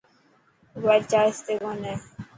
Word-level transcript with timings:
موبائل 0.73 1.03
چارج 1.11 1.35
تي 1.45 1.53
ڪون 1.63 1.79
هي. 1.87 1.95